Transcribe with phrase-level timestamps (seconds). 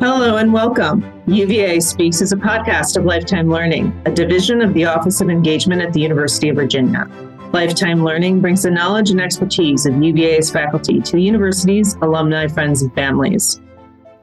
[0.00, 1.04] Hello and welcome.
[1.26, 5.82] UVA Speaks is a podcast of Lifetime Learning, a division of the Office of Engagement
[5.82, 7.06] at the University of Virginia.
[7.52, 12.80] Lifetime Learning brings the knowledge and expertise of UVA's faculty to the university's alumni, friends,
[12.80, 13.60] and families.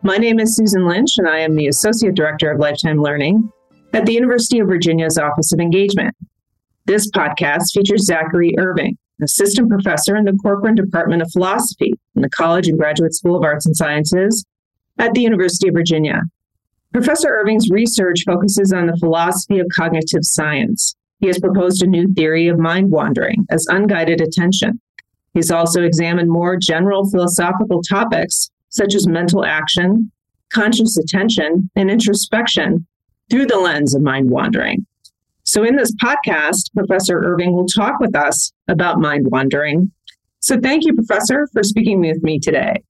[0.01, 3.47] My name is Susan Lynch, and I am the Associate Director of Lifetime Learning
[3.93, 6.15] at the University of Virginia's Office of Engagement.
[6.85, 12.29] This podcast features Zachary Irving, Assistant Professor in the Corcoran Department of Philosophy in the
[12.31, 14.43] College and Graduate School of Arts and Sciences
[14.99, 16.21] at the University of Virginia.
[16.93, 20.95] Professor Irving's research focuses on the philosophy of cognitive science.
[21.19, 24.79] He has proposed a new theory of mind wandering as unguided attention.
[25.33, 30.11] He's also examined more general philosophical topics such as mental action,
[30.49, 32.85] conscious attention, and introspection
[33.29, 34.85] through the lens of mind wandering.
[35.43, 39.91] So, in this podcast, Professor Irving will talk with us about mind wandering.
[40.39, 42.81] So, thank you, Professor, for speaking with me today.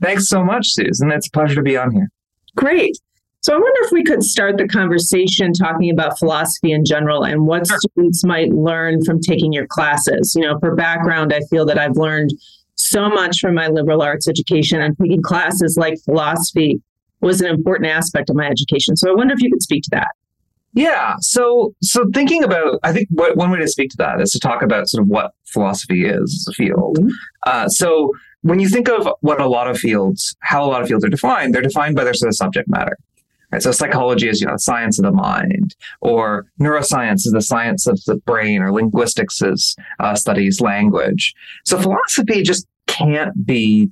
[0.00, 1.10] Thanks so much, Susan.
[1.10, 2.10] It's a pleasure to be on here.
[2.56, 2.96] Great.
[3.42, 7.46] So I wonder if we could start the conversation talking about philosophy in general and
[7.46, 7.78] what sure.
[7.78, 10.34] students might learn from taking your classes.
[10.34, 12.30] You know, for background, I feel that I've learned
[12.74, 16.82] so much from my liberal arts education and taking classes like philosophy
[17.20, 18.96] was an important aspect of my education.
[18.96, 20.08] So I wonder if you could speak to that.
[20.72, 21.16] Yeah.
[21.20, 24.38] So, so thinking about, I think what, one way to speak to that is to
[24.38, 26.98] talk about sort of what philosophy is as a field.
[26.98, 27.08] Mm-hmm.
[27.44, 30.88] Uh, so, when you think of what a lot of fields, how a lot of
[30.88, 32.96] fields are defined, they're defined by their sort of subject matter.
[33.52, 33.62] Right?
[33.62, 37.86] So psychology is, you know, the science of the mind, or neuroscience is the science
[37.86, 41.34] of the brain, or linguistics is uh, studies language.
[41.64, 43.90] So philosophy just can't be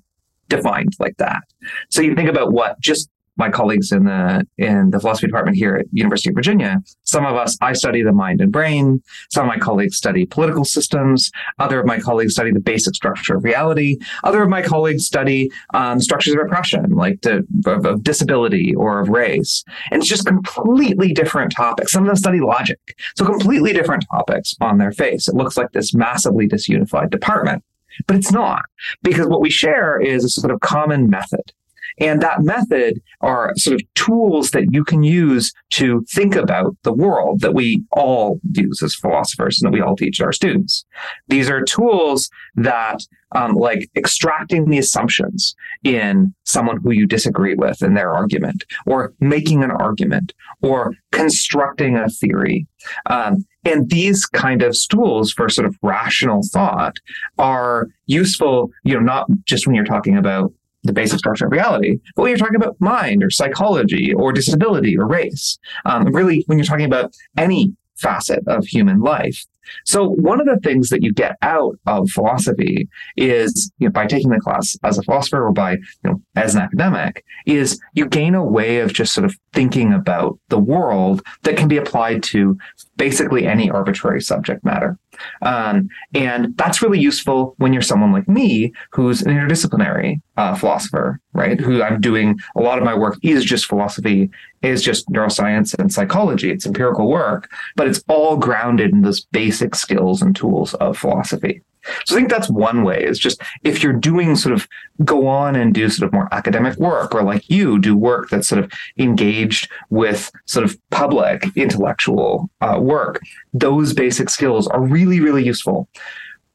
[0.49, 1.43] defined like that.
[1.91, 5.77] So you think about what just my colleagues in the in the philosophy department here
[5.77, 6.83] at University of Virginia.
[7.05, 9.03] Some of us, I study the mind and brain.
[9.31, 11.31] Some of my colleagues study political systems.
[11.59, 13.99] Other of my colleagues study the basic structure of reality.
[14.25, 19.01] Other of my colleagues study um, structures of oppression, like the, of, of disability or
[19.01, 19.65] of race.
[19.91, 21.93] And it's just completely different topics.
[21.93, 22.81] Some of them study logic,
[23.17, 25.29] so completely different topics on their face.
[25.29, 27.65] It looks like this massively disunified department.
[28.07, 28.63] But it's not,
[29.03, 31.53] because what we share is a sort of common method.
[32.01, 36.93] And that method are sort of tools that you can use to think about the
[36.93, 40.85] world that we all use as philosophers and that we all teach our students.
[41.29, 45.55] These are tools that um, like extracting the assumptions
[45.85, 50.33] in someone who you disagree with in their argument, or making an argument,
[50.63, 52.67] or constructing a theory.
[53.07, 56.97] Um, and these kind of tools for sort of rational thought
[57.39, 60.53] are useful, you know, not just when you're talking about
[60.89, 61.99] the basic structure of reality.
[62.17, 66.59] But when you're talking about mind or psychology or disability or race, um, really, when
[66.59, 69.45] you're talking about any facet of human life.
[69.85, 74.07] So one of the things that you get out of philosophy is, you know, by
[74.07, 78.07] taking the class as a philosopher or by, you know, as an academic, is you
[78.07, 82.23] gain a way of just sort of thinking about the world that can be applied
[82.23, 82.57] to
[82.95, 84.97] basically any arbitrary subject matter.
[85.43, 91.19] Um, and that's really useful when you're someone like me, who's an interdisciplinary uh, philosopher,
[91.33, 91.59] right?
[91.59, 94.31] Who I'm doing a lot of my work is just philosophy,
[94.63, 96.53] is just neuroscience and psychology.
[96.53, 101.63] It's empirical work, but it's all grounded in those basic skills and tools of philosophy.
[102.05, 104.69] So I think that's one way is just if you're doing sort of
[105.05, 108.49] go on and do sort of more academic work or like you do work that's
[108.49, 113.21] sort of engaged with sort of public intellectual uh, work,
[113.53, 115.89] those basic skills are really, really useful.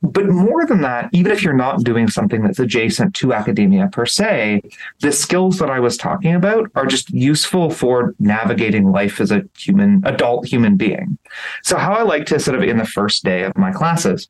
[0.04, 4.06] But more than that, even if you're not doing something that's adjacent to academia per
[4.06, 4.62] se,
[5.00, 9.44] the skills that I was talking about are just useful for navigating life as a
[9.58, 11.18] human, adult human being.
[11.64, 14.28] So, how I like to sort of in the first day of my classes,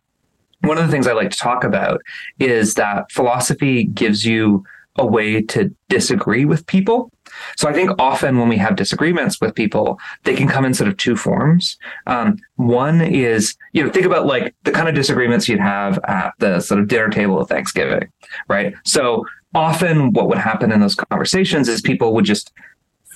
[0.64, 2.02] one of the things I like to talk about
[2.40, 4.64] is that philosophy gives you
[4.98, 7.12] a way to disagree with people.
[7.58, 10.88] So I think often when we have disagreements with people, they can come in sort
[10.88, 11.78] of two forms.
[12.06, 16.34] Um, one is, you know, think about like the kind of disagreements you'd have at
[16.40, 18.08] the sort of dinner table of Thanksgiving,
[18.48, 18.76] right?
[18.86, 19.26] So
[19.56, 22.52] often what would happen in those conversations is people would just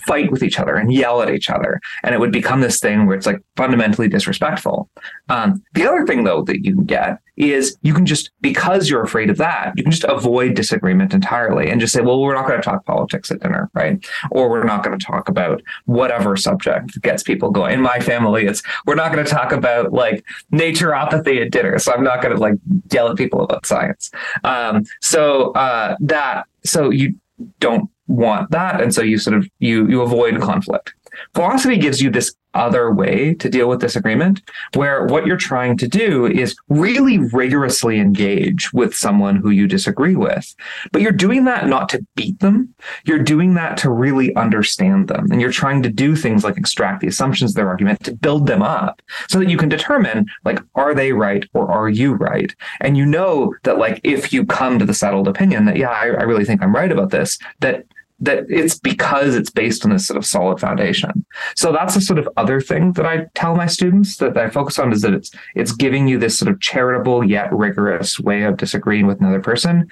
[0.08, 1.80] fight with each other and yell at each other.
[2.04, 4.90] And it would become this thing where it's like fundamentally disrespectful.
[5.30, 9.04] Um, the other thing, though, that you can get is you can just, because you're
[9.04, 12.48] afraid of that, you can just avoid disagreement entirely and just say, well, we're not
[12.48, 14.04] going to talk politics at dinner, right?
[14.32, 17.74] Or we're not going to talk about whatever subject gets people going.
[17.76, 21.78] In my family, it's we're not going to talk about like naturopathy at dinner.
[21.78, 22.56] So I'm not going to like
[22.92, 24.10] yell at people about science.
[24.44, 27.16] Um, so uh, that, so you
[27.60, 30.94] don't want that and so you sort of you you avoid conflict
[31.34, 34.42] philosophy gives you this other way to deal with disagreement
[34.74, 40.16] where what you're trying to do is really rigorously engage with someone who you disagree
[40.16, 40.56] with.
[40.92, 42.74] But you're doing that not to beat them.
[43.06, 45.28] You're doing that to really understand them.
[45.32, 48.48] And you're trying to do things like extract the assumptions of their argument to build
[48.48, 52.56] them up so that you can determine like, are they right or are you right?
[52.82, 56.06] And you know that like, if you come to the settled opinion that, yeah, I,
[56.08, 57.86] I really think I'm right about this, that
[58.20, 61.26] that it's because it's based on this sort of solid foundation.
[61.56, 64.80] So that's a sort of other thing that I tell my students that I focus
[64.80, 68.58] on is that it's it's giving you this sort of charitable yet rigorous way of
[68.58, 69.88] disagreeing with another person.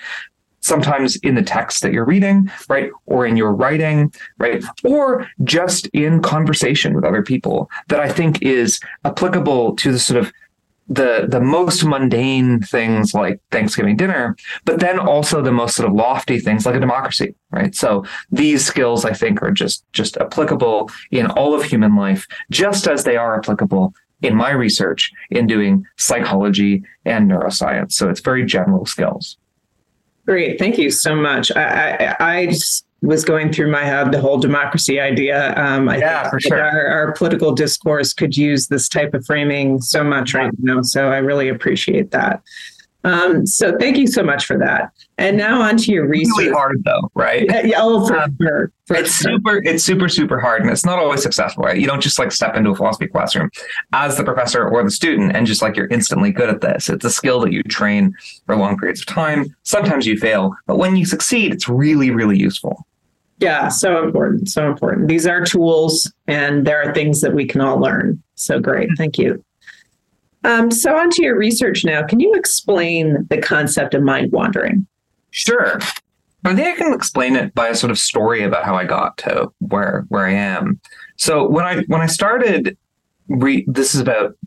[0.62, 2.90] Sometimes in the text that you're reading, right?
[3.06, 4.64] Or in your writing, right?
[4.84, 10.20] Or just in conversation with other people that I think is applicable to the sort
[10.20, 10.34] of
[10.88, 14.36] the the most mundane things like Thanksgiving dinner,
[14.66, 17.74] but then also the most sort of lofty things like a democracy, right?
[17.74, 22.88] So these skills I think are just just applicable in all of human life, just
[22.88, 27.94] as they are applicable in my research in doing psychology and neuroscience.
[27.94, 29.38] So it's very general skills.
[30.26, 31.52] Great, thank you so much.
[31.56, 35.54] I, I, I just was going through my head the whole democracy idea.
[35.56, 36.62] Um, I yeah, for sure.
[36.62, 40.82] Our, our, political discourse could use this type of framing so much right now.
[40.82, 42.42] So I really appreciate that.
[43.06, 44.92] Um, so thank you so much for that.
[45.20, 46.34] And now on to your research.
[46.40, 47.46] Really hard though, right?
[47.64, 48.72] Yeah, oh, for um, sure.
[48.88, 49.34] For it's sure.
[49.34, 51.64] super, it's super, super hard, and it's not always successful.
[51.64, 51.78] Right?
[51.78, 53.52] You don't just like step into a philosophy classroom
[53.94, 56.90] as the professor or the student and just like you're instantly good at this.
[56.90, 58.16] It's a skill that you train
[58.48, 59.56] for long periods of time.
[59.62, 62.88] Sometimes you fail, but when you succeed, it's really, really useful.
[63.40, 64.50] Yeah, so important.
[64.50, 65.08] So important.
[65.08, 68.22] These are tools and there are things that we can all learn.
[68.36, 68.90] So great.
[68.98, 69.44] Thank you.
[70.46, 72.06] Um, so, on to your research now.
[72.06, 74.86] Can you explain the concept of mind wandering?
[75.32, 75.80] Sure.
[76.46, 79.18] I think I can explain it by a sort of story about how I got
[79.20, 80.80] to where where I am.
[81.18, 82.78] So when I when I started,
[83.28, 84.38] re- this is about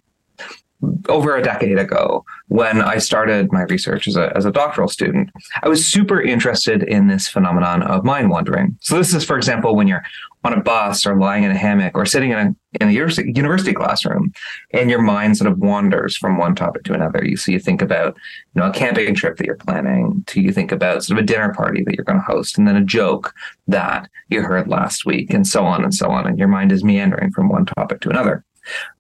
[1.09, 5.31] over a decade ago when I started my research as a, as a doctoral student,
[5.63, 8.77] I was super interested in this phenomenon of mind wandering.
[8.81, 10.05] So this is, for example, when you're
[10.45, 13.73] on a bus or lying in a hammock or sitting in a, in a university,
[13.73, 14.33] classroom
[14.73, 17.25] and your mind sort of wanders from one topic to another.
[17.25, 18.17] You so you think about,
[18.55, 21.27] you know, a camping trip that you're planning to you think about sort of a
[21.27, 23.35] dinner party that you're going to host and then a joke
[23.67, 26.27] that you heard last week and so on and so on.
[26.27, 28.45] And your mind is meandering from one topic to another.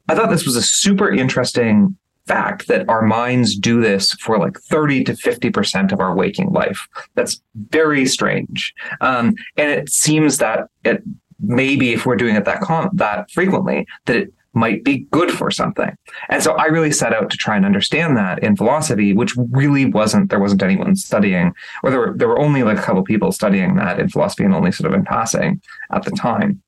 [0.09, 4.59] I thought this was a super interesting fact that our minds do this for like
[4.61, 6.87] 30 to 50% of our waking life.
[7.15, 8.75] That's very strange.
[9.01, 11.03] Um, and it seems that it
[11.41, 15.51] maybe if we're doing it that com- that frequently, that it might be good for
[15.51, 15.95] something.
[16.29, 19.87] And so I really set out to try and understand that in philosophy, which really
[19.87, 23.33] wasn't there wasn't anyone studying, or there were there were only like a couple people
[23.33, 25.61] studying that in philosophy and only sort of in passing
[25.93, 26.63] at the time.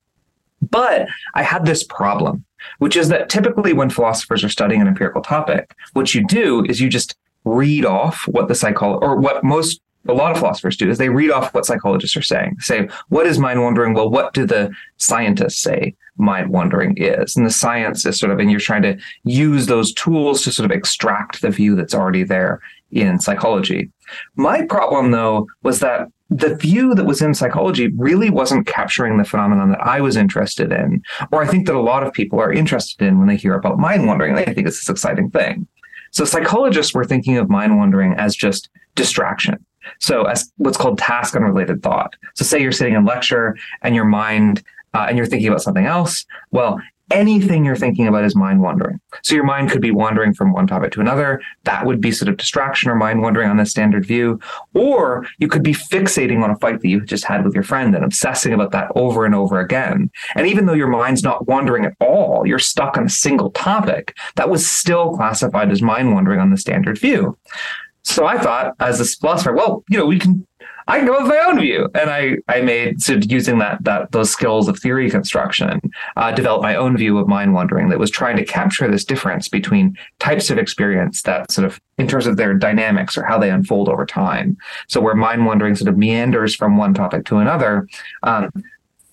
[0.62, 2.44] But I had this problem
[2.78, 6.80] which is that typically when philosophers are studying an empirical topic, what you do is
[6.80, 10.88] you just read off what the psychology or what most a lot of philosophers do
[10.88, 12.56] is they read off what psychologists are saying.
[12.60, 13.92] Say, what is mind wandering?
[13.92, 17.36] Well, what do the scientists say mind wandering is?
[17.36, 20.70] And the science is sort of, and you're trying to use those tools to sort
[20.70, 23.90] of extract the view that's already there in psychology.
[24.36, 29.24] My problem, though, was that the view that was in psychology really wasn't capturing the
[29.24, 32.52] phenomenon that I was interested in, or I think that a lot of people are
[32.52, 34.36] interested in when they hear about mind wandering.
[34.36, 35.66] They think it's this exciting thing.
[36.12, 39.64] So psychologists were thinking of mind wandering as just distraction.
[39.98, 42.14] So as what's called task unrelated thought.
[42.34, 44.62] So say you're sitting in lecture and your mind
[44.94, 46.26] uh, and you're thinking about something else.
[46.50, 46.80] Well,
[47.10, 49.00] anything you're thinking about is mind wandering.
[49.22, 51.40] So your mind could be wandering from one topic to another.
[51.64, 54.38] That would be sort of distraction or mind wandering on the standard view.
[54.74, 57.94] Or you could be fixating on a fight that you just had with your friend
[57.94, 60.10] and obsessing about that over and over again.
[60.34, 64.16] And even though your mind's not wandering at all, you're stuck on a single topic,
[64.36, 67.36] that was still classified as mind wandering on the standard view.
[68.02, 70.46] So I thought, as a philosopher, well, you know, we can
[70.88, 71.88] I can come up with my own view.
[71.94, 75.80] And I, I made, so using that, that, those skills of theory construction,
[76.16, 79.48] uh, developed my own view of mind wandering that was trying to capture this difference
[79.48, 83.50] between types of experience that sort of, in terms of their dynamics or how they
[83.50, 84.56] unfold over time.
[84.88, 87.86] So where mind wandering sort of meanders from one topic to another,
[88.22, 88.50] um,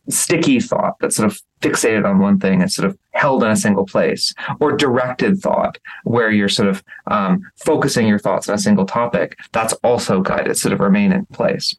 [0.09, 3.55] sticky thought that's sort of fixated on one thing and sort of held in a
[3.55, 8.59] single place, or directed thought where you're sort of um, focusing your thoughts on a
[8.59, 11.75] single topic, that's also guided, sort of remain in place.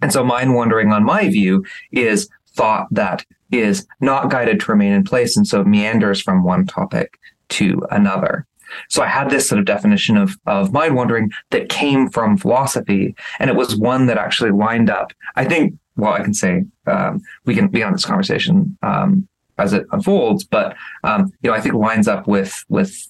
[0.00, 4.92] And so mind wandering, on my view, is thought that is not guided to remain
[4.92, 7.18] in place and so meanders from one topic
[7.50, 8.46] to another.
[8.88, 13.14] So I had this sort of definition of, of mind wandering that came from philosophy,
[13.38, 15.12] and it was one that actually lined up.
[15.36, 19.72] I think well, I can say um, we can be on this conversation um, as
[19.72, 23.08] it unfolds, but um, you know, I think lines up with with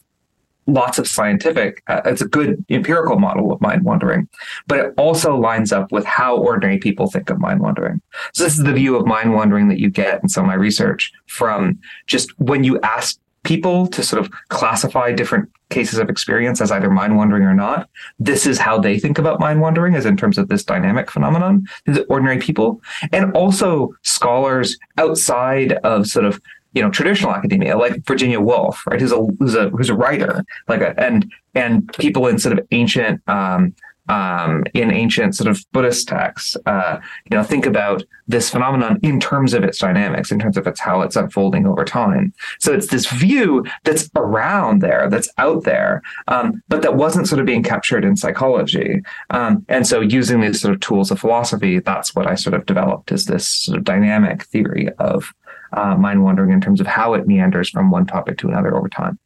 [0.67, 1.83] lots of scientific.
[1.89, 4.29] Uh, it's a good empirical model of mind wandering,
[4.67, 8.01] but it also lines up with how ordinary people think of mind wandering.
[8.33, 10.55] So this is the view of mind wandering that you get in some of my
[10.55, 16.61] research from just when you ask people to sort of classify different cases of experience
[16.61, 17.89] as either mind wandering or not.
[18.19, 21.67] This is how they think about mind wandering, as in terms of this dynamic phenomenon.
[21.87, 22.81] These ordinary people,
[23.13, 26.41] and also scholars outside of sort of
[26.75, 29.01] you know traditional academia like Virginia Woolf, right?
[29.01, 32.67] Who's a who's a who's a writer, like a, and and people in sort of
[32.71, 33.75] ancient um,
[34.09, 36.99] um, in ancient sort of Buddhist texts, uh,
[37.31, 40.81] you know, think about this phenomenon in terms of its dynamics, in terms of its
[40.81, 42.33] how it's unfolding over time.
[42.59, 47.41] So it's this view that's around there, that's out there, um, but that wasn't sort
[47.41, 49.03] of being captured in psychology.
[49.31, 52.67] Um, and so using these sort of tools of philosophy, that's what I sort of
[52.67, 55.33] developed is this sort of dynamic theory of
[55.75, 58.89] uh, mind wandering in terms of how it meanders from one topic to another over
[58.89, 59.19] time.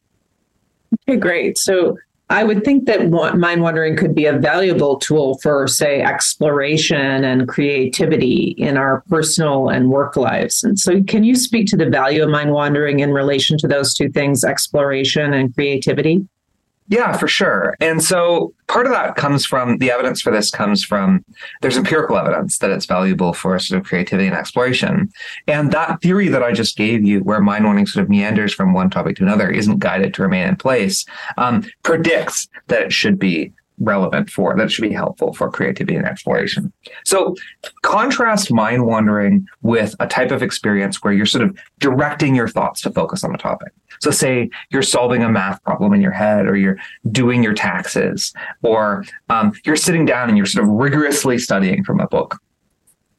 [1.09, 1.57] Okay, great.
[1.57, 1.97] So
[2.29, 7.47] I would think that mind wandering could be a valuable tool for, say, exploration and
[7.47, 10.61] creativity in our personal and work lives.
[10.61, 13.93] And so, can you speak to the value of mind wandering in relation to those
[13.93, 16.27] two things, exploration and creativity?
[16.89, 17.75] Yeah, for sure.
[17.81, 21.25] And so part of that comes from the evidence for this comes from
[21.61, 25.11] there's empirical evidence that it's valuable for sort of creativity and exploration.
[25.47, 28.73] And that theory that I just gave you, where mind wandering sort of meanders from
[28.73, 31.05] one topic to another, isn't guided to remain in place,
[31.37, 36.05] um, predicts that it should be relevant for that should be helpful for creativity and
[36.05, 36.71] exploration.
[37.05, 37.35] So
[37.83, 42.81] contrast mind wandering with a type of experience where you're sort of directing your thoughts
[42.81, 43.71] to focus on a topic.
[44.01, 46.77] So say you're solving a math problem in your head or you're
[47.11, 51.99] doing your taxes or um, you're sitting down and you're sort of rigorously studying from
[51.99, 52.39] a book.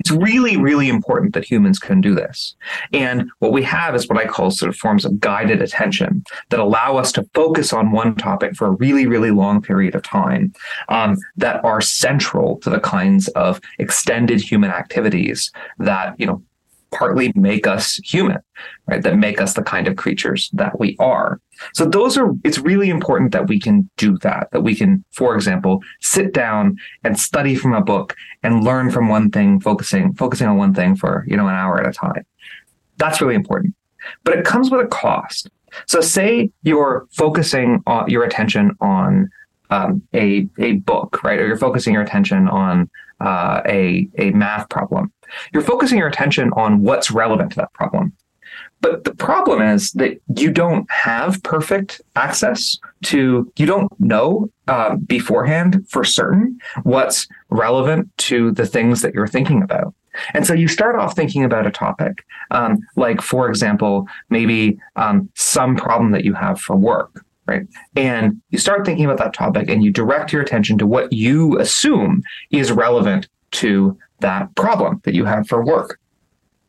[0.01, 2.55] It's really, really important that humans can do this.
[2.93, 6.61] And what we have is what I call sort of forms of guided attention that
[6.61, 10.53] allow us to focus on one topic for a really, really long period of time
[10.89, 16.43] um, that are central to the kinds of extended human activities that, you know,
[16.91, 18.39] partly make us human,
[18.87, 19.03] right?
[19.03, 21.41] That make us the kind of creatures that we are.
[21.75, 25.35] So those are, it's really important that we can do that, that we can, for
[25.35, 30.47] example, sit down and study from a book and learn from one thing, focusing, focusing
[30.47, 32.25] on one thing for, you know, an hour at a time.
[32.97, 33.75] That's really important.
[34.25, 35.51] But it comes with a cost.
[35.87, 39.29] So say you're focusing on your attention on
[39.71, 41.39] um, a, a book, right?
[41.39, 42.89] Or you're focusing your attention on
[43.21, 45.13] uh, a, a math problem.
[45.53, 48.13] You're focusing your attention on what's relevant to that problem.
[48.81, 54.97] But the problem is that you don't have perfect access to, you don't know uh,
[54.97, 59.95] beforehand for certain what's relevant to the things that you're thinking about.
[60.35, 65.29] And so you start off thinking about a topic, um, like, for example, maybe um,
[65.35, 67.67] some problem that you have for work, right?
[67.97, 71.59] And you start thinking about that topic and you direct your attention to what you
[71.59, 75.99] assume is relevant to that problem that you have for work.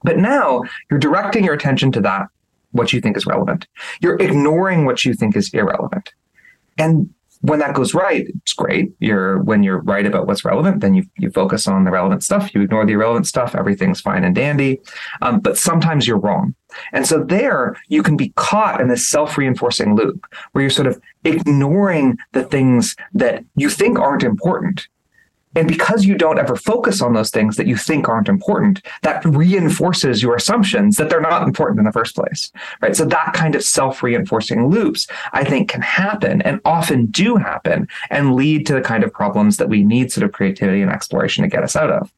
[0.04, 2.28] But now you're directing your attention to that,
[2.72, 3.68] what you think is relevant.
[4.02, 6.14] You're ignoring what you think is irrelevant.
[6.78, 7.10] And
[7.42, 8.92] when that goes right, it's great.
[9.00, 12.54] You're when you're right about what's relevant, then you you focus on the relevant stuff.
[12.54, 13.56] You ignore the irrelevant stuff.
[13.56, 14.80] Everything's fine and dandy.
[15.22, 16.54] Um, but sometimes you're wrong,
[16.94, 21.00] and so there you can be caught in this self-reinforcing loop where you're sort of
[21.24, 24.88] ignoring the things that you think aren't important
[25.56, 29.26] and because you don't ever focus on those things that you think aren't important, that
[29.26, 32.52] reinforces your assumptions that they're not important in the first place.
[32.82, 32.96] Right.
[32.96, 38.36] So that kind of self-reinforcing loops, I think, can happen and often do happen and
[38.36, 41.50] lead to the kind of problems that we need sort of creativity and exploration to
[41.50, 42.12] get us out of.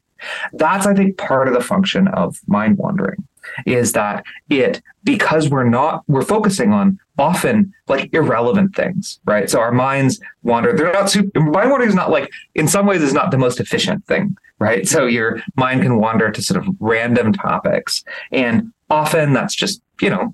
[0.53, 3.27] That's, I think, part of the function of mind wandering
[3.65, 9.49] is that it, because we're not, we're focusing on often like irrelevant things, right?
[9.49, 10.73] So our minds wander.
[10.73, 13.59] They're not super, mind wandering is not like, in some ways, is not the most
[13.59, 14.87] efficient thing, right?
[14.87, 18.03] So your mind can wander to sort of random topics.
[18.31, 20.33] And often that's just, you know,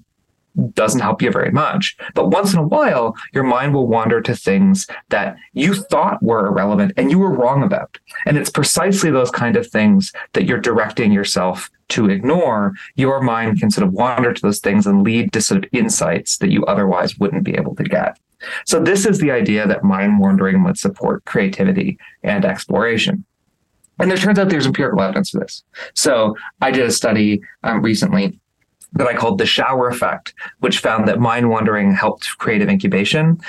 [0.74, 1.96] doesn't help you very much.
[2.14, 6.48] But once in a while, your mind will wander to things that you thought were
[6.48, 7.98] irrelevant and you were wrong about.
[8.26, 12.74] And it's precisely those kind of things that you're directing yourself to ignore.
[12.96, 16.38] Your mind can sort of wander to those things and lead to sort of insights
[16.40, 18.20] that you otherwise wouldn't be able to get.
[18.66, 23.26] So this is the idea that mind wandering would support creativity and exploration.
[24.00, 25.64] And there turns out there's empirical evidence for this.
[25.96, 28.40] So I did a study um, recently
[28.94, 33.40] that I called the shower effect, which found that mind wandering helped creative incubation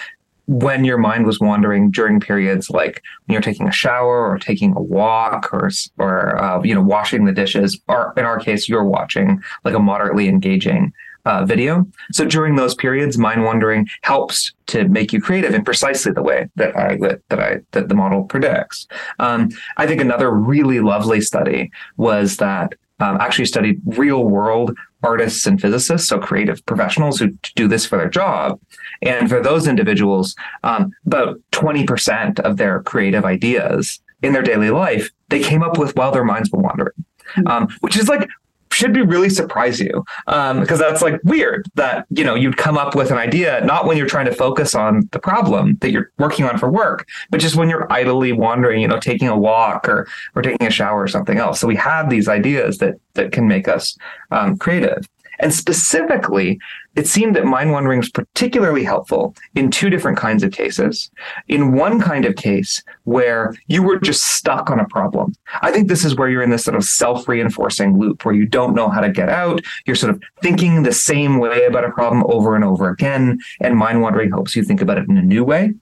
[0.49, 4.75] when your mind was wandering during periods like when you're taking a shower or taking
[4.77, 8.85] a walk or or uh, you know washing the dishes or in our case you're
[8.85, 10.91] watching like a moderately engaging
[11.27, 11.87] uh, video.
[12.13, 16.49] So during those periods, mind wandering helps to make you creative in precisely the way
[16.57, 18.87] that I that, that I that the model predicts.
[19.19, 25.47] Um, I think another really lovely study was that um, actually studied real world artists
[25.47, 28.61] and physicists, so creative professionals who do this for their job.
[29.03, 35.11] And for those individuals, um, about 20% of their creative ideas in their daily life,
[35.29, 37.05] they came up with while their minds were wandering.
[37.35, 37.47] Hmm.
[37.47, 38.29] Um, which is like
[38.73, 42.79] should be really surprise you um, because that's like weird that you know you'd come
[42.79, 46.11] up with an idea not when you're trying to focus on the problem that you're
[46.19, 49.89] working on for work but just when you're idly wandering you know taking a walk
[49.89, 51.61] or or taking a shower or something else.
[51.61, 53.97] So we have these ideas that that can make us
[54.31, 55.09] um, creative
[55.39, 56.59] and specifically,
[56.97, 61.11] it seemed that mind wandering was particularly helpful in two different kinds of cases.
[61.47, 65.35] In one kind of case where you were just stuck on a problem.
[65.63, 68.47] I think this is where you're in this sort of self reinforcing loop where you
[68.47, 69.61] don't know how to get out.
[69.87, 73.39] You're sort of thinking the same way about a problem over and over again.
[73.61, 75.75] And mind wandering helps you think about it in a new way.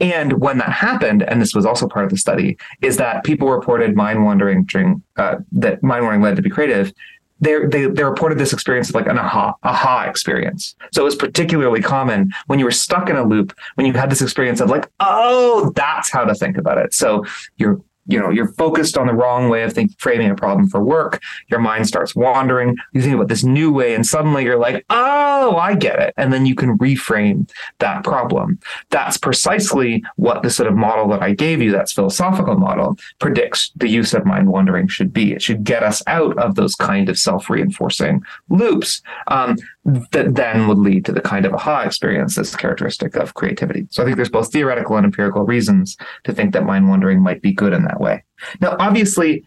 [0.00, 3.50] And when that happened, and this was also part of the study, is that people
[3.50, 6.92] reported mind wandering during uh, that mind wandering led to be creative
[7.40, 10.74] they they they reported this experience of like an aha aha experience.
[10.92, 14.10] So it was particularly common when you were stuck in a loop, when you had
[14.10, 16.94] this experience of like, oh, that's how to think about it.
[16.94, 17.24] So
[17.56, 21.22] you're you know you're focused on the wrong way of framing a problem for work.
[21.48, 22.76] Your mind starts wandering.
[22.92, 26.14] You think about this new way and suddenly you're like oh i get it.
[26.16, 27.48] And then you can reframe
[27.78, 28.58] that problem.
[28.90, 33.70] That's precisely what the sort of model that i gave you that's philosophical model predicts
[33.76, 35.32] the use of mind wandering should be.
[35.32, 39.02] It should get us out of those kind of self-reinforcing loops.
[39.28, 43.86] Um, that then would lead to the kind of aha experience that's characteristic of creativity.
[43.90, 47.40] So I think there's both theoretical and empirical reasons to think that mind wandering might
[47.40, 48.24] be good in that way.
[48.60, 49.44] Now, obviously,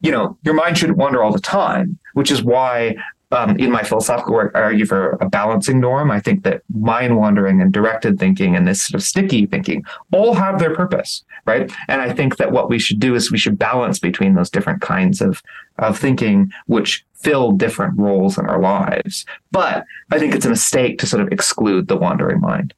[0.00, 2.96] you know, your mind shouldn't wander all the time, which is why
[3.32, 6.10] um, in my philosophical work, I argue for a balancing norm.
[6.10, 10.34] I think that mind wandering and directed thinking and this sort of sticky thinking all
[10.34, 11.70] have their purpose, right?
[11.88, 14.80] And I think that what we should do is we should balance between those different
[14.80, 15.42] kinds of
[15.78, 19.24] of thinking, which fill different roles in our lives.
[19.52, 22.74] But I think it's a mistake to sort of exclude the wandering mind.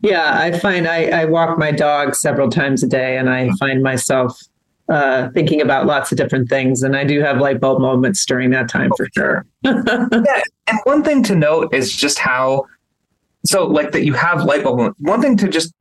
[0.00, 3.82] Yeah, I find I, I walk my dog several times a day, and I find
[3.82, 4.40] myself
[4.92, 6.82] uh, thinking about lots of different things.
[6.82, 9.46] And I do have light bulb moments during that time for sure.
[9.62, 10.42] yeah.
[10.66, 12.66] And one thing to note is just how,
[13.46, 15.00] so like that you have light bulb moments.
[15.00, 15.72] One thing to just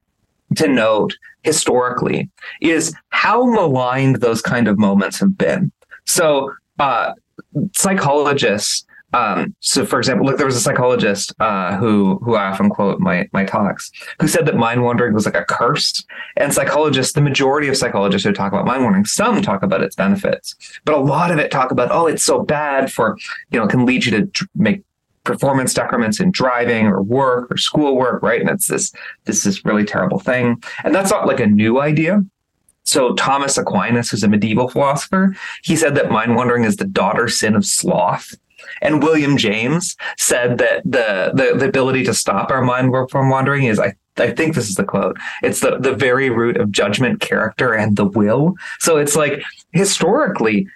[0.55, 2.29] to note historically
[2.61, 5.73] is how maligned those kind of moments have been.
[6.05, 7.13] So, uh,
[7.75, 12.69] psychologists um, so, for example, look, there was a psychologist uh, who who I often
[12.69, 16.03] quote my my talks, who said that mind wandering was like a curse.
[16.37, 19.95] And psychologists, the majority of psychologists who talk about mind wandering, some talk about its
[19.95, 23.17] benefits, but a lot of it talk about, oh, it's so bad for,
[23.51, 24.83] you know, can lead you to make
[25.23, 28.41] performance decrements in driving or work or schoolwork, right?
[28.41, 28.91] And it's this
[29.25, 30.63] this is really terrible thing.
[30.83, 32.23] And that's not like a new idea.
[32.83, 37.27] So Thomas Aquinas, who's a medieval philosopher, he said that mind wandering is the daughter
[37.27, 38.33] sin of sloth.
[38.81, 43.65] And William James said that the, the, the ability to stop our mind from wandering
[43.65, 45.17] is, I I think this is the quote.
[45.41, 48.55] It's the the very root of judgment, character, and the will.
[48.79, 50.67] So it's like historically,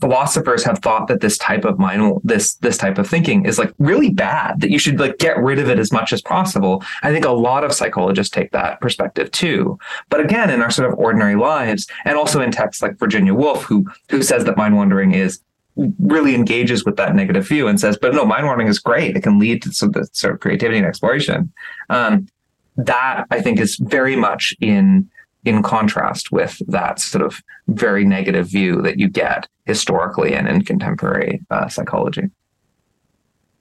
[0.00, 3.72] philosophers have thought that this type of mind, this this type of thinking, is like
[3.78, 4.60] really bad.
[4.60, 6.82] That you should like get rid of it as much as possible.
[7.02, 9.78] I think a lot of psychologists take that perspective too.
[10.08, 13.62] But again, in our sort of ordinary lives, and also in texts like Virginia Woolf,
[13.62, 15.40] who who says that mind wandering is
[15.76, 19.16] really engages with that negative view and says, but no, mind wandering is great.
[19.16, 21.52] It can lead to some sort of creativity and exploration.
[21.88, 22.28] Um,
[22.76, 25.10] that I think is very much in
[25.44, 30.62] in contrast with that sort of very negative view that you get historically and in
[30.62, 32.30] contemporary uh, psychology.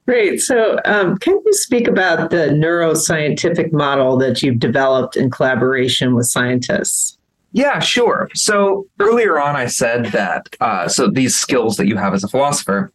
[0.06, 0.42] Great.
[0.42, 6.28] So, um, can you speak about the neuroscientific model that you've developed in collaboration with
[6.28, 7.18] scientists?
[7.54, 8.30] Yeah, sure.
[8.34, 12.28] So earlier on, I said that uh, so these skills that you have as a
[12.28, 12.92] philosopher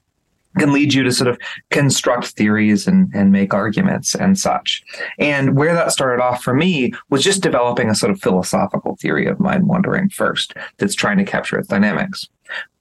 [0.59, 1.38] can lead you to sort of
[1.71, 4.83] construct theories and, and make arguments and such.
[5.19, 9.27] And where that started off for me was just developing a sort of philosophical theory
[9.27, 12.29] of mind wandering first that's trying to capture its dynamics.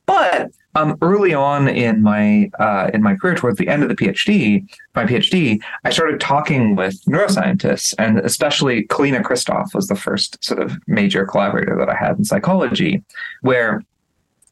[0.05, 3.95] But um, early on in my uh, in my career, towards the end of the
[3.95, 10.43] PhD, my PhD, I started talking with neuroscientists, and especially Kalina Christoff was the first
[10.43, 13.03] sort of major collaborator that I had in psychology,
[13.41, 13.81] where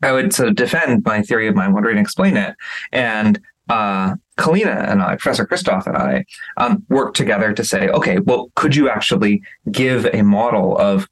[0.02, 2.56] I would sort of defend my theory of mind wandering and explain it.
[2.92, 6.26] And uh, Kalina and I, Professor Christoff and I,
[6.58, 11.08] um, worked together to say, okay, well, could you actually give a model of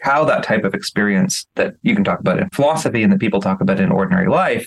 [0.00, 3.40] how that type of experience that you can talk about in philosophy and that people
[3.40, 4.66] talk about in ordinary life,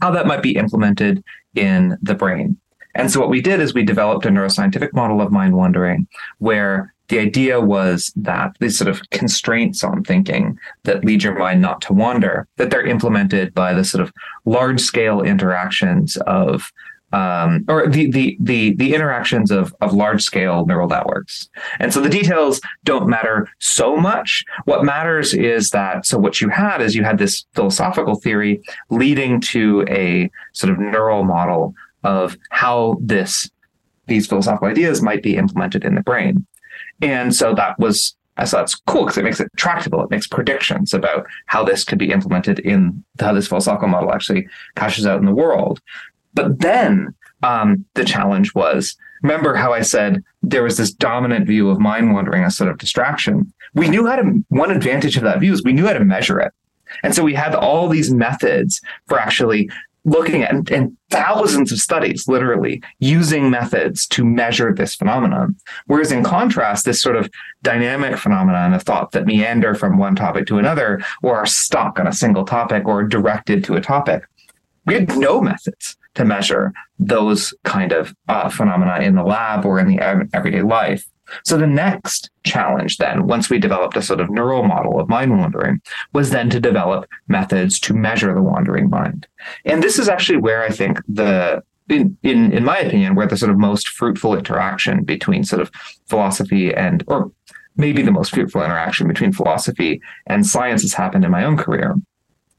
[0.00, 1.22] how that might be implemented
[1.54, 2.56] in the brain.
[2.94, 6.92] And so what we did is we developed a neuroscientific model of mind wandering where
[7.08, 11.80] the idea was that these sort of constraints on thinking that lead your mind not
[11.82, 14.12] to wander, that they're implemented by the sort of
[14.44, 16.72] large scale interactions of
[17.12, 21.48] um, or the, the the the interactions of of large scale neural networks.
[21.78, 24.44] And so the details don't matter so much.
[24.64, 29.40] What matters is that so what you had is you had this philosophical theory leading
[29.40, 33.50] to a sort of neural model of how this
[34.06, 36.46] these philosophical ideas might be implemented in the brain.
[37.02, 40.02] And so that was I so that's cool because it makes it tractable.
[40.02, 44.48] It makes predictions about how this could be implemented in how this philosophical model actually
[44.76, 45.80] cashes out in the world.
[46.34, 51.70] But then um, the challenge was remember how I said there was this dominant view
[51.70, 53.52] of mind wandering as sort of distraction.
[53.74, 56.40] We knew how to, one advantage of that view is we knew how to measure
[56.40, 56.52] it.
[57.02, 59.70] And so we had all these methods for actually
[60.04, 66.12] looking at and, and, thousands of studies literally using methods to measure this phenomenon whereas
[66.12, 67.28] in contrast this sort of
[67.62, 72.06] dynamic phenomenon of thought that meander from one topic to another or are stuck on
[72.06, 74.22] a single topic or directed to a topic
[74.86, 79.78] we had no methods to measure those kind of uh, phenomena in the lab or
[79.78, 80.00] in the
[80.32, 81.04] everyday life
[81.44, 85.38] so the next challenge then, once we developed a sort of neural model of mind
[85.38, 85.80] wandering,
[86.12, 89.26] was then to develop methods to measure the wandering mind.
[89.64, 93.36] And this is actually where I think the in, in in my opinion, where the
[93.36, 95.70] sort of most fruitful interaction between sort of
[96.06, 97.32] philosophy and or
[97.76, 101.94] maybe the most fruitful interaction between philosophy and science has happened in my own career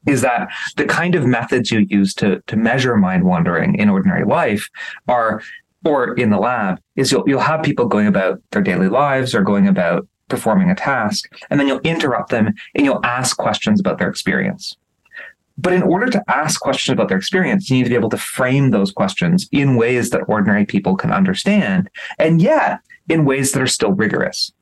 [0.06, 4.24] is that the kind of methods you use to to measure mind wandering in ordinary
[4.24, 4.68] life
[5.08, 5.42] are
[5.84, 9.42] or in the lab is you'll you'll have people going about their daily lives or
[9.42, 13.98] going about performing a task and then you'll interrupt them and you'll ask questions about
[13.98, 14.76] their experience.
[15.58, 18.16] But in order to ask questions about their experience you need to be able to
[18.16, 23.62] frame those questions in ways that ordinary people can understand and yet in ways that
[23.62, 24.52] are still rigorous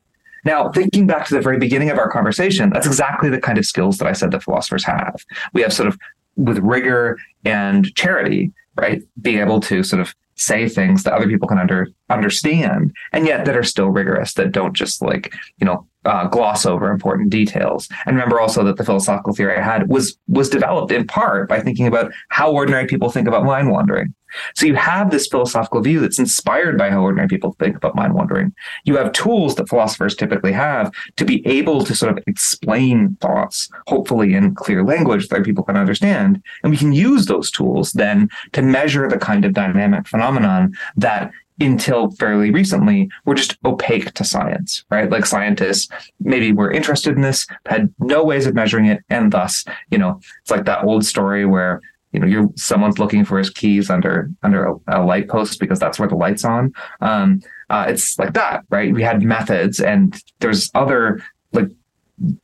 [0.45, 3.67] now, thinking back to the very beginning of our conversation, that's exactly the kind of
[3.67, 5.25] skills that I said that philosophers have.
[5.53, 5.99] We have sort of,
[6.37, 11.47] with rigor and charity, right, being able to sort of say things that other people
[11.47, 15.87] can under understand and yet that are still rigorous that don't just like you know
[16.05, 20.19] uh, gloss over important details and remember also that the philosophical theory i had was
[20.29, 24.15] was developed in part by thinking about how ordinary people think about mind wandering
[24.55, 28.15] so you have this philosophical view that's inspired by how ordinary people think about mind
[28.15, 28.55] wandering.
[28.85, 33.69] You have tools that philosophers typically have to be able to sort of explain thoughts,
[33.87, 36.43] hopefully in clear language that people can understand.
[36.63, 41.33] And we can use those tools then to measure the kind of dynamic phenomenon that
[41.61, 45.11] until fairly recently were just opaque to science, right?
[45.11, 45.89] Like scientists
[46.21, 50.21] maybe were interested in this, had no ways of measuring it, and thus, you know,
[50.41, 51.81] it's like that old story where
[52.13, 55.79] you know you're someone's looking for his keys under under a, a light post because
[55.79, 56.73] that's where the light's on.
[57.01, 58.93] Um, uh, it's like that right?
[58.93, 61.69] We had methods and there's other like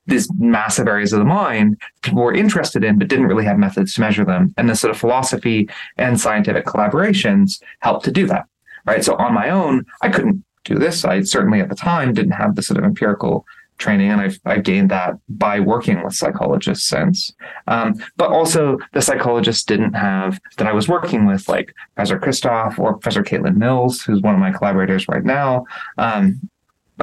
[0.07, 3.94] these massive areas of the mind people were interested in but didn't really have methods
[3.94, 4.55] to measure them.
[4.57, 8.46] And the sort of philosophy and scientific collaborations helped to do that
[8.87, 12.33] right so on my own i couldn't do this i certainly at the time didn't
[12.33, 13.44] have the sort of empirical
[13.79, 17.33] training, and I've, I've gained that by working with psychologists since.
[17.66, 22.79] Um, but also, the psychologists didn't have that I was working with, like Professor Christoff
[22.79, 25.64] or Professor Caitlin Mills, who's one of my collaborators right now.
[25.99, 26.49] Um,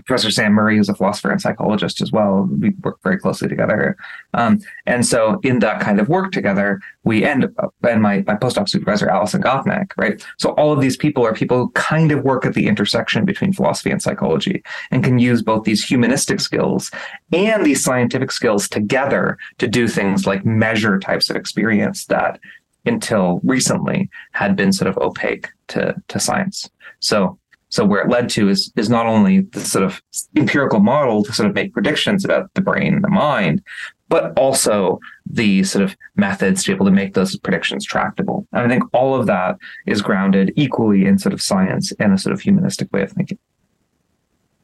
[0.01, 2.49] Professor Sam Murray, who's a philosopher and psychologist as well.
[2.59, 3.95] We work very closely together.
[4.33, 8.35] Um, and so in that kind of work together, we end up, and my, my
[8.35, 10.25] postdoc supervisor, Alison Gopnik, right?
[10.39, 13.53] So all of these people are people who kind of work at the intersection between
[13.53, 16.89] philosophy and psychology and can use both these humanistic skills
[17.31, 22.39] and these scientific skills together to do things like measure types of experience that
[22.85, 26.69] until recently had been sort of opaque to, to science.
[26.99, 27.37] So
[27.73, 29.99] so where it led to is is not only the sort of
[30.37, 33.63] empirical model to sort of make predictions about the brain and the mind,
[34.09, 38.45] but also the sort of methods to be able to make those predictions tractable.
[38.53, 39.57] And I think all of that
[39.87, 43.39] is grounded equally in sort of science and a sort of humanistic way of thinking.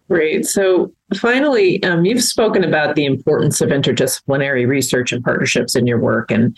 [0.07, 0.45] Great.
[0.45, 5.99] So finally, um, you've spoken about the importance of interdisciplinary research and partnerships in your
[5.99, 6.55] work, and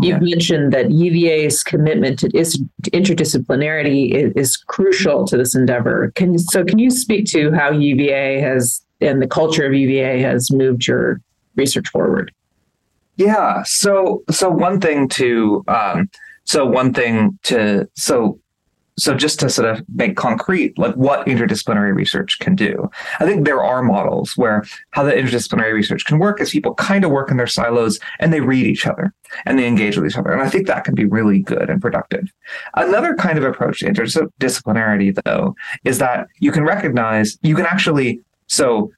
[0.00, 6.12] You've mentioned that UVA's commitment to interdisciplinarity is, is, crucial to this endeavor.
[6.14, 10.50] Can so can you speak to how UVA has and the culture of UVA has
[10.50, 11.20] moved your
[11.56, 12.32] research forward?
[13.16, 13.62] Yeah.
[13.64, 16.10] So so one thing to um,
[16.44, 18.38] so one thing to so
[18.98, 22.90] so just to sort of make concrete like what interdisciplinary research can do.
[23.20, 27.04] I think there are models where how the interdisciplinary research can work is people kind
[27.04, 29.14] of work in their silos and they read each other
[29.46, 30.32] and they engage with each other.
[30.32, 32.32] And i think that can be really good and productive.
[32.74, 38.20] Another kind of approach to interdisciplinarity though is that you can recognize you can actually
[38.48, 38.90] so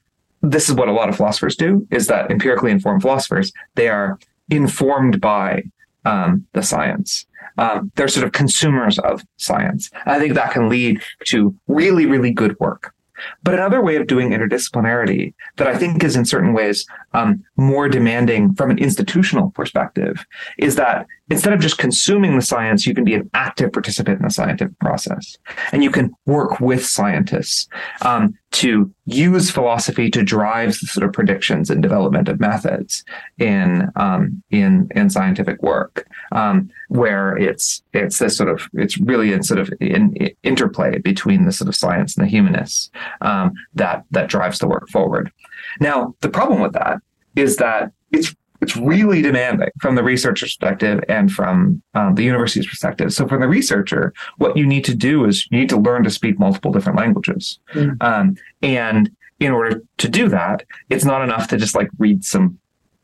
[0.43, 4.19] this is what a lot of philosophers do is that empirically informed philosophers they are
[4.49, 5.63] informed by
[6.07, 7.27] um, the science
[7.61, 9.91] um, they're sort of consumers of science.
[10.07, 12.95] I think that can lead to really, really good work.
[13.43, 17.89] But another way of doing interdisciplinarity that I think is in certain ways um, more
[17.89, 20.25] demanding from an institutional perspective
[20.59, 24.25] is that instead of just consuming the science, you can be an active participant in
[24.25, 25.37] the scientific process.
[25.73, 27.69] And you can work with scientists
[28.03, 33.05] um, to use philosophy to drive the sort of predictions and development of methods
[33.39, 39.33] in um, in in scientific work, um, where it's it's this sort of it's really
[39.33, 43.53] in sort of in, in interplay between the sort of science and the humanists um,
[43.75, 45.31] that that drives the work forward.
[45.81, 46.99] Now, the problem with that
[47.37, 52.67] is that it's it's really demanding from the researcher perspective and from um, the university's
[52.67, 53.13] perspective.
[53.13, 56.11] So, from the researcher, what you need to do is you need to learn to
[56.11, 57.59] speak multiple different languages.
[57.75, 58.03] Mm.
[58.03, 62.59] Um, and in order to do that, it's not enough to just like read some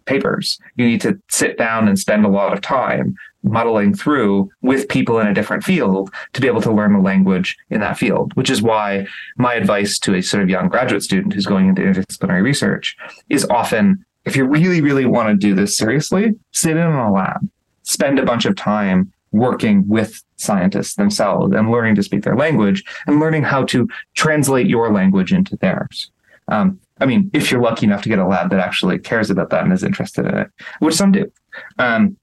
[0.05, 0.59] papers.
[0.77, 5.19] You need to sit down and spend a lot of time muddling through with people
[5.19, 8.51] in a different field to be able to learn the language in that field, which
[8.51, 9.07] is why
[9.37, 12.97] my advice to a sort of young graduate student who's going into interdisciplinary research
[13.29, 17.49] is often if you really, really want to do this seriously, sit in a lab,
[17.85, 22.85] spend a bunch of time working with scientists themselves and learning to speak their language
[23.07, 26.11] and learning how to translate your language into theirs.
[26.49, 29.51] Um, I mean, if you're lucky enough to get a lab that actually cares about
[29.51, 31.31] that and is interested in it, which some do.
[31.79, 32.17] Um,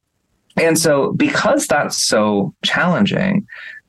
[0.57, 3.47] and so, because that's so challenging,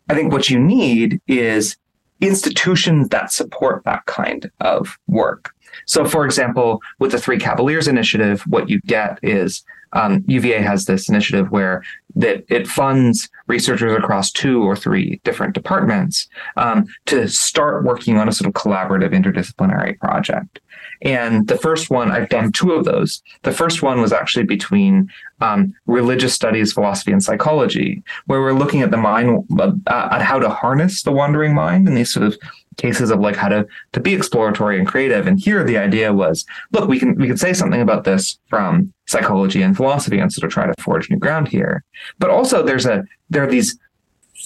[0.09, 1.77] I think what you need is
[2.21, 5.55] institutions that support that kind of work.
[5.87, 10.87] So, for example, with the Three Cavaliers initiative, what you get is um, UVA has
[10.87, 11.83] this initiative where
[12.17, 18.29] that it funds researchers across two or three different departments um, to start working on
[18.29, 20.61] a sort of collaborative interdisciplinary project.
[21.05, 23.23] And the first one, I've done two of those.
[23.43, 28.81] The first one was actually between um, religious studies, philosophy, and psychology, where we're looking
[28.81, 32.39] at the mind, uh, at how to harness the wandering mind and these sort of
[32.79, 35.27] cases of like how to to be exploratory and creative.
[35.27, 38.93] And here the idea was, look, we can we can say something about this from
[39.07, 41.85] psychology and philosophy and sort of try to forge new ground here.
[42.19, 43.79] But also there's a there are these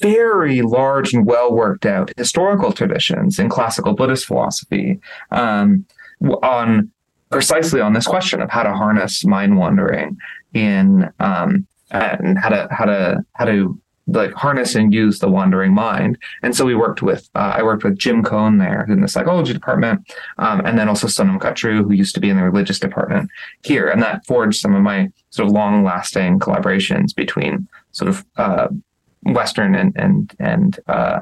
[0.00, 5.86] very large and well worked out historical traditions in classical Buddhist philosophy um,
[6.42, 6.90] on
[7.30, 10.16] precisely on this question of how to harness mind wandering
[10.54, 15.74] in um, and how to how to how to like harness and use the wandering
[15.74, 16.18] mind.
[16.42, 19.52] And so we worked with, uh, I worked with Jim Coan there in the psychology
[19.52, 23.30] department, um, and then also Sonam Kachru, who used to be in the religious department
[23.62, 23.88] here.
[23.88, 28.68] And that forged some of my sort of long lasting collaborations between sort of uh,
[29.24, 31.20] Western and, and, and, uh,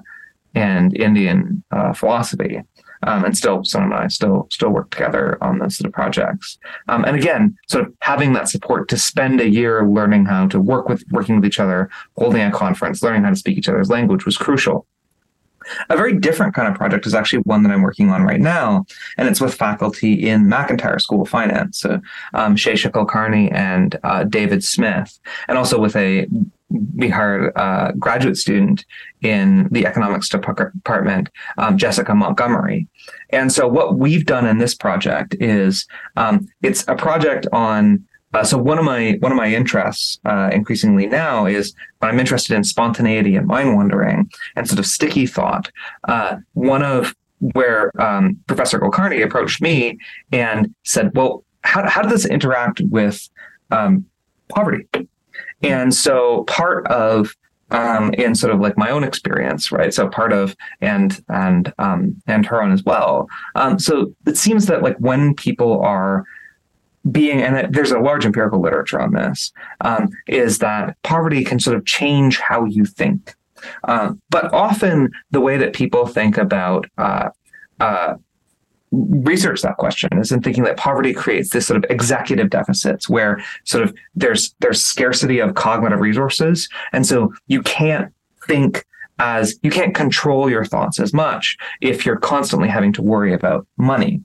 [0.54, 2.62] and Indian uh, philosophy.
[3.06, 6.58] Um, and still, Sonam and I still still work together on those sort of projects.
[6.88, 10.60] Um, and again, sort of having that support to spend a year learning how to
[10.60, 13.90] work with working with each other, holding a conference, learning how to speak each other's
[13.90, 14.86] language was crucial.
[15.90, 18.86] A very different kind of project is actually one that I'm working on right now,
[19.18, 22.00] and it's with faculty in McIntire School of Finance, so,
[22.34, 26.28] um, Sheisha Kulkarni and uh, David Smith, and also with a
[26.70, 28.84] we hired a graduate student
[29.22, 32.88] in the economics department, um, Jessica Montgomery.
[33.30, 38.04] And so what we've done in this project is um, it's a project on.
[38.34, 42.54] Uh, so one of my one of my interests uh, increasingly now is I'm interested
[42.54, 45.70] in spontaneity and mind wandering and sort of sticky thought.
[46.06, 49.98] Uh, one of where um, Professor Kulkarni approached me
[50.32, 53.26] and said, "Well, how how does this interact with
[53.70, 54.04] um,
[54.48, 54.86] poverty?"
[55.62, 57.34] And so part of
[57.70, 59.92] um, in sort of like my own experience, right?
[59.92, 63.28] So part of and and um, and her own as well.
[63.56, 66.24] Um, so it seems that like when people are
[67.10, 71.76] being and there's a large empirical literature on this um, is that poverty can sort
[71.76, 73.34] of change how you think
[73.84, 77.30] uh, but often the way that people think about uh,
[77.80, 78.14] uh,
[78.96, 83.42] research that question is in thinking that poverty creates this sort of executive deficits where
[83.64, 86.68] sort of there's there's scarcity of cognitive resources.
[86.92, 88.12] And so you can't
[88.46, 88.84] think
[89.18, 93.66] as you can't control your thoughts as much if you're constantly having to worry about
[93.76, 94.22] money.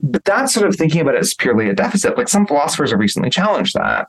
[0.00, 2.18] But that's sort of thinking about it as purely a deficit.
[2.18, 4.08] Like some philosophers have recently challenged that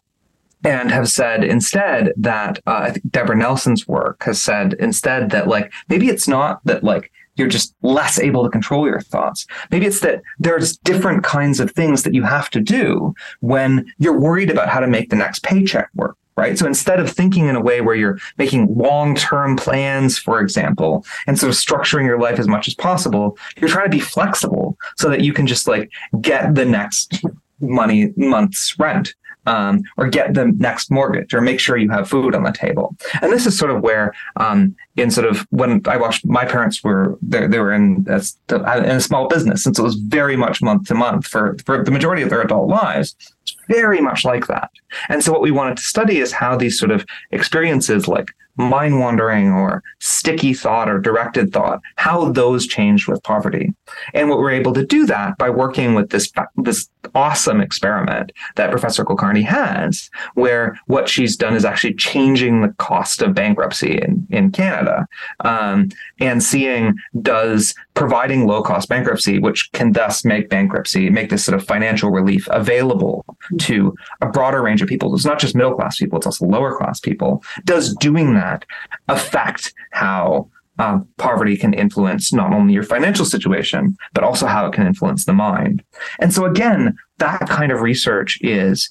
[0.63, 5.47] and have said instead that uh, I think Deborah Nelson's work has said instead that
[5.47, 9.45] like maybe it's not that like you're just less able to control your thoughts.
[9.71, 14.19] Maybe it's that there's different kinds of things that you have to do when you're
[14.19, 16.17] worried about how to make the next paycheck work.
[16.37, 16.59] Right.
[16.59, 21.05] So instead of thinking in a way where you're making long term plans, for example,
[21.27, 24.77] and sort of structuring your life as much as possible, you're trying to be flexible
[24.97, 27.23] so that you can just like get the next
[27.61, 32.35] money month's rent um, or get the next mortgage or make sure you have food
[32.35, 32.95] on the table.
[33.21, 36.83] And this is sort of where, um, in sort of when I watched, my parents
[36.83, 40.61] were they, they were in a, in a small business, so it was very much
[40.61, 43.15] month to month for for the majority of their adult lives.
[43.43, 44.71] It's very much like that.
[45.09, 48.99] And so what we wanted to study is how these sort of experiences like mind
[48.99, 53.73] wandering or sticky thought or directed thought, how those changed with poverty.
[54.13, 58.71] And what we're able to do that by working with this, this awesome experiment that
[58.71, 64.25] Professor Kulkarni has, where what she's done is actually changing the cost of bankruptcy in,
[64.29, 65.07] in Canada
[65.41, 65.89] um,
[66.19, 71.59] and seeing does providing low cost bankruptcy, which can thus make bankruptcy, make this sort
[71.59, 73.25] of financial relief available
[73.59, 75.13] to a broader range of people.
[75.15, 77.43] It's not just middle class people, it's also lower class people.
[77.65, 78.65] Does doing that that
[79.07, 84.73] affect how um, poverty can influence not only your financial situation, but also how it
[84.73, 85.83] can influence the mind.
[86.19, 88.89] And so again, that kind of research is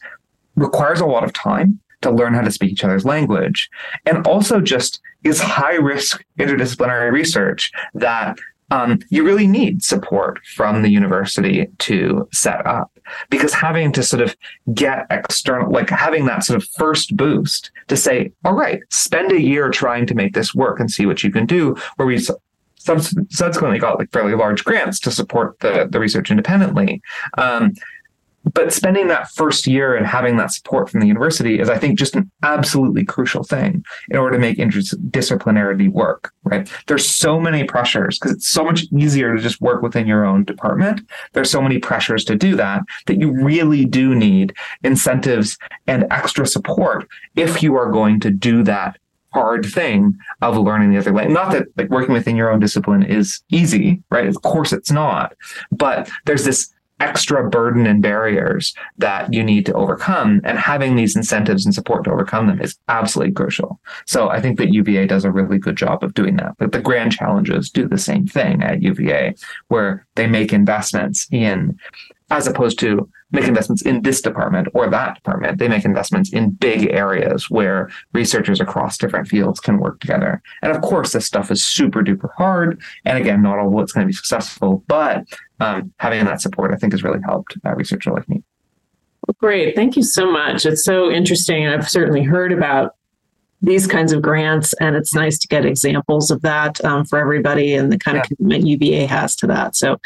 [0.56, 3.68] requires a lot of time to learn how to speak each other's language
[4.06, 8.38] and also just is high risk interdisciplinary research that
[8.70, 12.90] um, you really need support from the university to set up
[13.30, 14.34] because having to sort of
[14.72, 19.40] get external, like having that sort of first boost to say, all right, spend a
[19.40, 22.18] year trying to make this work and see what you can do, where we
[22.78, 27.00] subsequently got like fairly large grants to support the, the research independently.
[27.38, 27.72] Um,
[28.52, 31.98] but spending that first year and having that support from the university is, I think,
[31.98, 36.68] just an absolutely crucial thing in order to make interdisciplinarity work, right?
[36.86, 40.44] There's so many pressures because it's so much easier to just work within your own
[40.44, 41.00] department.
[41.32, 46.46] There's so many pressures to do that that you really do need incentives and extra
[46.46, 48.98] support if you are going to do that
[49.34, 51.34] hard thing of learning the other language.
[51.34, 54.28] Not that like working within your own discipline is easy, right?
[54.28, 55.34] Of course it's not.
[55.72, 61.16] But there's this extra burden and barriers that you need to overcome and having these
[61.16, 63.80] incentives and support to overcome them is absolutely crucial.
[64.06, 66.54] So i think that uva does a really good job of doing that.
[66.58, 69.34] But the grand challenges do the same thing at uva
[69.68, 71.78] where they make investments in
[72.30, 75.58] as opposed to make investments in this department or that department.
[75.58, 80.40] They make investments in big areas where researchers across different fields can work together.
[80.62, 82.80] And of course, this stuff is super duper hard.
[83.04, 85.24] And again, not all of it's going to be successful, but
[85.60, 88.42] um, having that support, I think, has really helped a researcher like me.
[89.38, 89.74] Great.
[89.74, 90.66] Thank you so much.
[90.66, 91.66] It's so interesting.
[91.66, 92.94] I've certainly heard about
[93.64, 94.72] these kinds of grants.
[94.74, 98.22] And it's nice to get examples of that um, for everybody and the kind yeah.
[98.22, 99.74] of commitment UVA has to that.
[99.76, 99.98] So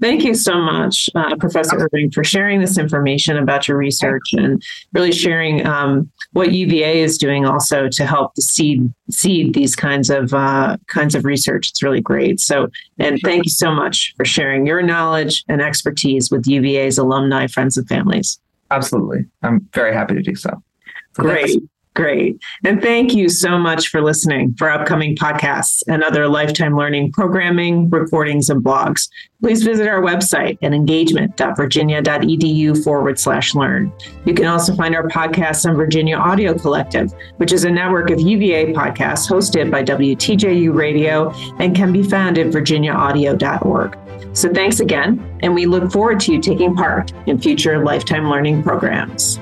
[0.00, 4.62] thank you so much, uh, Professor Irving, for sharing this information about your research and
[4.92, 10.08] really sharing um, what UVA is doing also to help the seed seed these kinds
[10.08, 11.70] of uh, kinds of research.
[11.70, 12.40] It's really great.
[12.40, 17.46] So and thank you so much for sharing your knowledge and expertise with UVA's alumni,
[17.46, 18.40] friends, and families.
[18.70, 19.26] Absolutely.
[19.42, 20.50] I'm very happy to do so.
[21.14, 21.46] so Great.
[21.46, 21.66] Thanks.
[21.94, 22.40] Great.
[22.64, 27.90] And thank you so much for listening for upcoming podcasts and other lifetime learning programming,
[27.90, 29.10] recordings, and blogs.
[29.42, 33.92] Please visit our website at engagement.virginia.edu forward slash learn.
[34.24, 38.18] You can also find our podcasts on Virginia Audio Collective, which is a network of
[38.20, 43.98] UVA podcasts hosted by WTJU Radio and can be found at virginiaaudio.org.
[44.34, 48.62] So thanks again, and we look forward to you taking part in future lifetime learning
[48.62, 49.38] programs.